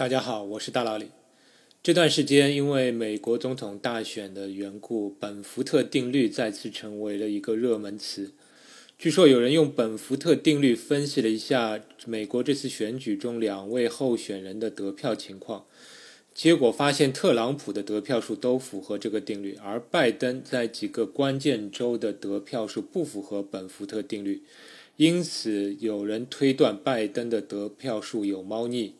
[0.00, 1.08] 大家好，我是大老李。
[1.82, 8.32] 这段时间因为美国总统大选的缘故，本福特定律再次成为了一个热门词。
[8.96, 15.66] 据说有人用本福特定律分析了一下美国这次选举中两位候选人的得票情况，
[16.32, 24.42] 结果发现特朗普的得票数都符合这个定律，而拜登在几个关键州的得票数不符合本福特定律。
[24.96, 28.94] 因此，有人推断拜登的得票数有猫腻。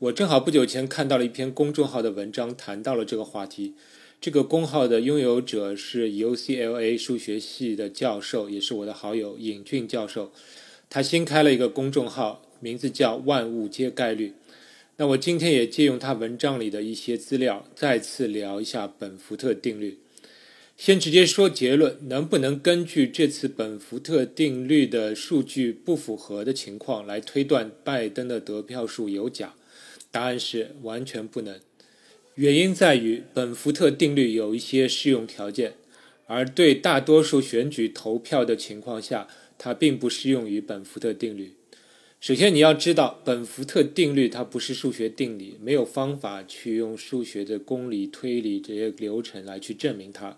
[0.00, 3.74] 我正好不久前看到了一篇公众号的文章，谈到了这个话题。
[4.18, 10.32] 这个公号的拥有者是 UCLA 数学系的教授，也是我的好友尹俊教授。
[10.88, 14.32] 他新开了一个公众号，名字叫“万物皆概率”。
[14.96, 19.98] 那我今天也借用他文章里的一些资料，再次聊一下本福特定律。
[20.78, 29.52] 先直接说结论，能不能根据这次本福特定律的数据不符合的情况来推断拜登的得票数有假？
[30.10, 31.58] 答案是完全不能。
[32.34, 35.74] 原因在于本福特定律有一些适用条件，
[36.26, 41.54] 而对大多数选举投票的情况下，它并不适用于本福特定律。
[42.20, 50.36] 首先，你要知道，本福特定律它不是数学定理，没有方法去用数学的公理、推理这些流程来去证明它。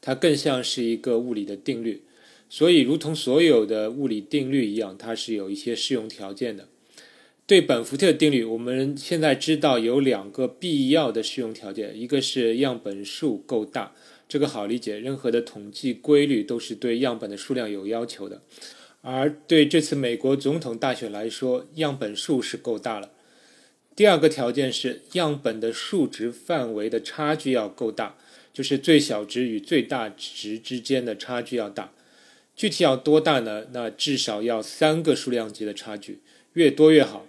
[0.00, 2.02] 它更像是一个物理的定律，
[2.50, 6.68] 所以如同所有的物理定律一样，它是有一些适用条件的。
[7.52, 13.92] 对本福特定律，我们现在知道有两个必要的适用条件，一个是样本数够大，
[14.26, 18.40] 这个好理解，任何的统计规律都是对样本的数量有要求的。
[19.02, 23.10] 而对这次美国总统大选来说，样本数是够大了。
[23.94, 28.16] 第二个条件是样本的数值范围的差距要够大，
[28.54, 31.92] 就是最小值与最大值之间的差距要大。
[32.56, 33.66] 具体要多大呢？
[33.72, 36.20] 那至少要三个数量级的差距，
[36.54, 37.26] 越多越好。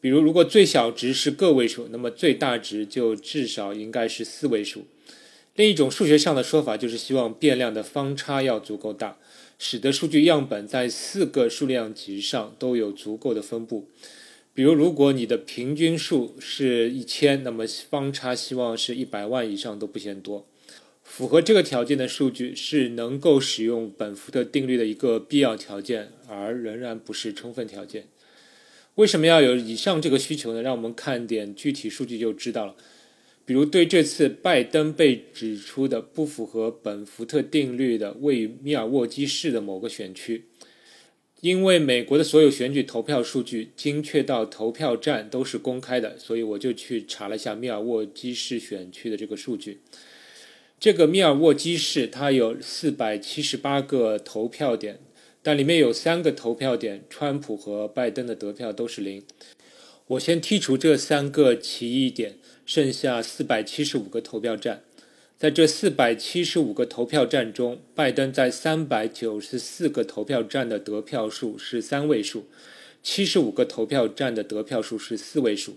[0.00, 4.86] 比如，如果最小值是个位数，那么最大值就至少应该是四位数。
[5.56, 9.18] 另一种数学上的说法就是希望变量的方差要足够大，
[9.58, 13.88] 使得数据样本在四个数量级上都有足够的分布。
[14.54, 20.46] 比如，如果你的平均数是一千，那么方差希望是一百万以上都不嫌多。
[21.02, 28.06] 符合这个条件的数据是能够使用本福特定律的一个必要条件，而仍然不是充分条件。
[28.98, 30.60] 为什么要有以上这个需求呢？
[30.60, 32.74] 让我们看点具体数据就知道了。
[33.44, 40.46] 比如，对这次拜登被指出的不符合本福特定律的位于密尔沃基市的某个选区，
[41.40, 49.80] 因为美国的所有选举投票数据精确到投票站都是公开的，所以我就去查了一下密尔沃基市选区的这个数据。
[50.80, 54.98] 这个密尔沃基市它有四百七十八个投票点。
[55.42, 59.22] 但里面有三个投票点，川普和拜登的得票都是零。
[60.08, 64.82] 我先剔除这三个奇异点，剩下四百七十五个投票站。
[65.38, 72.46] 在这四百七十五个投票站中，拜登在三百九十四个投票站的得票数是三位数，
[73.04, 75.76] 七十五个投票站的得票数是四位数，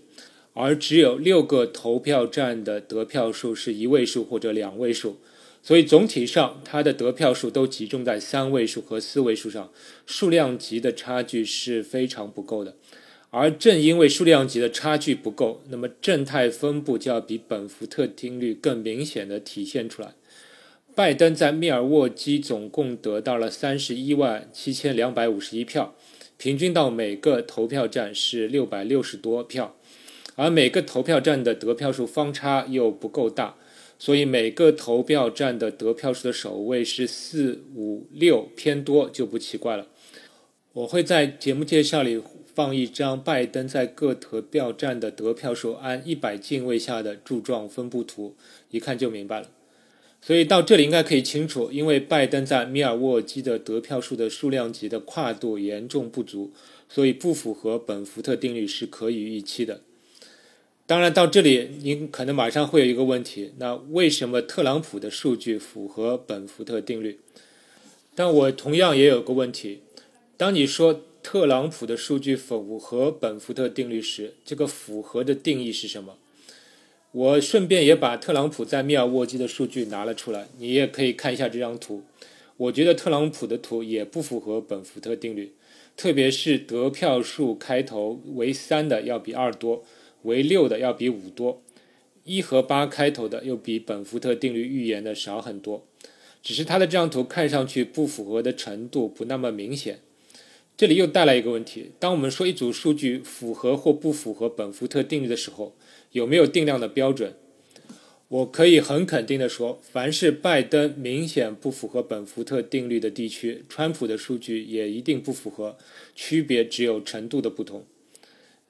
[0.54, 5.18] 而只有六个投票站的得票数是一位数或者两位数。
[5.62, 9.70] 所以总体上，他的得票数都集中在三位数和四位数上，
[10.04, 12.76] 数量级的差距是非常不够的。
[13.30, 20.14] 而正因为数量级的差距不够，那么正态分布就要比本福特定律更明显的体现出来。
[20.94, 25.94] 拜登在密尔沃基总共得到了三十一万七千两百五十一票，
[26.36, 29.76] 平均到每个投票站是六百六十多票，
[30.34, 33.56] 而每个投票站的得票数方差又不够大。
[34.04, 39.86] 所以每个投票站的得票数的首位是四五六偏多就不奇怪了。
[40.72, 42.20] 我会在节目介绍里
[42.52, 48.34] 放一张拜登在各投票站的得票数按一百进位下的柱状分布图，
[48.72, 49.48] 一看就明白了。
[50.20, 56.52] 所以到这里应该可以清楚，因为拜登在米尔沃基的得票数的数量级的跨度严重不足，
[56.88, 59.82] 所以不符合本福特定律是可以预期的。
[60.92, 67.18] 当然，到这里您可能马上会有一个问题：那为什么特朗普的数据符合本福特定律？
[68.14, 69.80] 但我同样也有个问题：
[70.36, 76.18] 当你说特朗普的数据符合本福特定律时，这个符合的定义是什么？
[77.12, 82.02] 我顺便也把特朗普在密尔沃基的数据拿了出来，你也可以看一下这张图。
[82.58, 85.54] 我觉得特朗普的图也不符合本福特定律，
[85.96, 89.82] 特别是得票数开头为三的要比二多。
[90.22, 91.62] 为六的要比五多，
[92.24, 95.86] 一和八开头的又比本福特定律预言的少很多，
[96.42, 100.00] 只是它的这张图看上去不符合的程度不那么明显。
[100.76, 105.76] 这里又带来一个问题：当我们说一组数据符合或不符合本福特定律的时候，
[106.12, 107.34] 有没有定量的标准？
[108.28, 115.76] 我可以很肯定的说，凡是拜登明显不符合本福特定律的地区，川普的数据也一定不符合，
[116.14, 117.84] 区别只有程度的不同。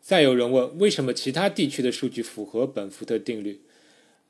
[0.03, 3.61] 再有人问，为什么其他地区的数据符合本福特定律？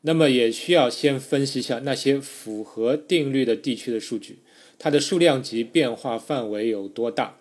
[0.03, 4.41] 那么也需要先分析一下那些符合定律的地区的数据，
[4.79, 7.39] 它的数量级变化范围有多大？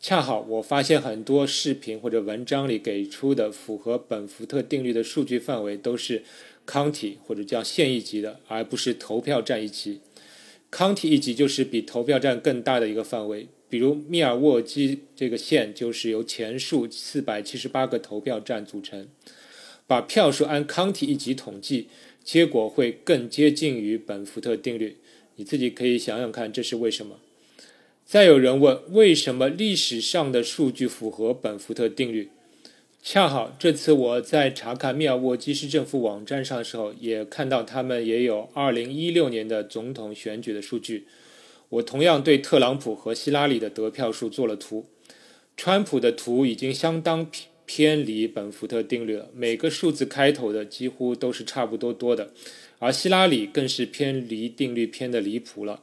[0.00, 6.22] 恰好我发现很多视频或者文章里给出的符合本福特定律的数据范围都是。
[6.66, 10.00] county 或者叫县一级的，而不是投票站一级。
[10.72, 19.08] county 一级就是比投票站更大的一个范围，比如密尔沃基这个县就是由前述四百七十八个投票站组成。
[19.88, 21.88] 把票数按 county 一级统计，
[22.22, 24.98] 结果会更接近于本福特定律。
[25.34, 27.16] 你自己可以想想看，这是为什么？
[28.04, 32.28] 再有人问，为什么历史上的数据符合本福特定律？
[33.02, 41.08] 恰好这次我在查看密尔沃基市政府网站上的时候，也看到他们也有2016年的总统选举的数据。
[41.74, 44.86] 我同样对特朗普和希拉里的得票数做了图。
[45.56, 47.30] 川普的图已经相当
[47.64, 52.30] 偏离本福特定律了，每个数字开头的几乎都是差不多多的，
[52.78, 55.82] 而希拉里更是偏离定律偏的离谱了。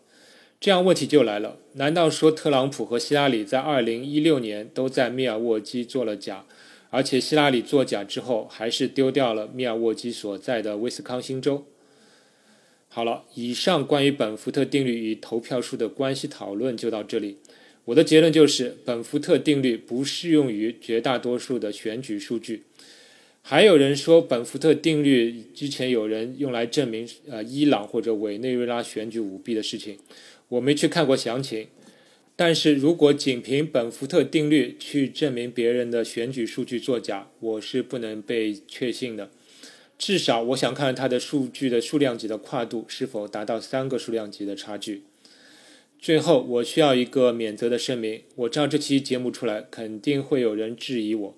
[0.60, 6.46] 这样问题就来了：难道说特朗普和希拉里在2016年都在密尔沃基做了假？
[6.90, 11.66] 而且希拉里作假之后，还是丢掉了密尔沃基所在的威斯康星州。
[12.94, 17.38] 好了，以上关于本福特定律与投票数的关系讨论就到这里。
[17.86, 22.64] 我的结论就是，本福特定律不适用于绝大多数的选举数据。
[23.42, 29.98] 还有人说，本福特定律之前有人用来证明呃伊朗或者委内瑞拉选举舞弊的事情，
[30.50, 31.68] 我没去看过详情。
[32.36, 39.32] 但是如果仅凭本福特定律去证明别人的选举数据作假，我是不能被确信的。
[40.02, 45.04] 至少我想看它的数据的数量级的跨度是否达到三个数量级的差距。
[46.00, 51.38] 最后，我需要一个免责的声明：我知道这期节目出来，肯定会有人质疑我。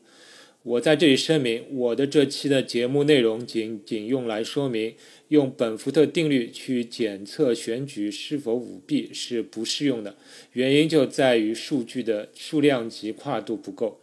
[0.61, 4.95] 我在这里声明，我的这期的节目内容仅仅用来说明，
[5.27, 10.15] 用本福特定律去检测选举是否舞弊是不适用的。
[10.53, 13.99] 原因就在于数据的数量级跨度不够。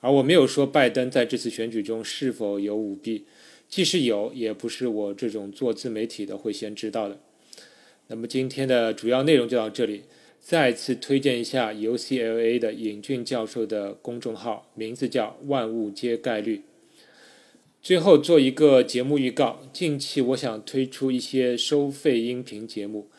[0.00, 3.26] 而我没有说拜登在这次选举中是否有舞弊，
[3.70, 7.20] 即使有，也不是我这种做自媒体的会先知道的。
[8.08, 10.02] 那么今天的主要内容就到这里。
[10.40, 16.62] 再次推荐一下 UCLA 的尹俊教授的公众号，名字叫“万物皆概率”。
[17.82, 23.10] 最后做一个节目预告：近期我想推出一些收费音频节目，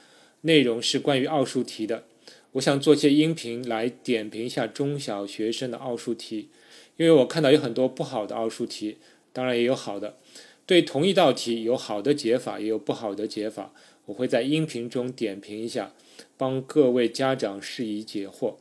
[0.42, 2.06] 内容是关于奥数题的。
[2.53, 6.50] 我想做些音频来点评一下中小学生的奥数题，
[6.98, 8.98] 因为我看到有很多不好的奥数题，
[9.33, 10.18] 当然也有好的。
[10.66, 13.74] 对同一道题，有好的解法，也有不好的解法，
[14.06, 15.94] 我会在音频中点评一下。
[16.38, 18.56] 帮各位家长释疑解惑，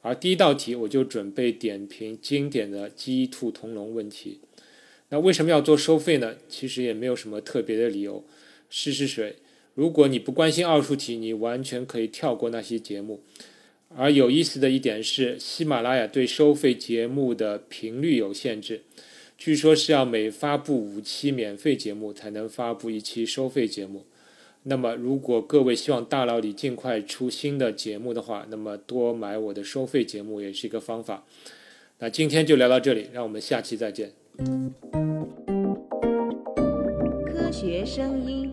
[0.00, 4.40] 而第一道题我就准备点评经典的鸡兔同笼问题。
[5.10, 6.36] 那为什么要做收费呢？
[6.48, 8.24] 其实也没有什么特别的理由。
[8.68, 9.36] 试试水，
[9.74, 13.22] 如果你不关心奥数题，你完全可以跳过那些节目。
[13.94, 18.82] 而有意思的一点是，喜马拉雅对收费节目的频率有限制，
[19.38, 24.04] 据说是要每发布五期免费节目才能发布一期收费节目。
[24.64, 31.24] 那么，如果各位希望大佬里尽快出新的节目的话，那么多买我的收费节目也是一个方法。
[31.98, 34.12] 那今天就聊到这里，让我们下期再见。
[37.26, 38.50] 科学声音。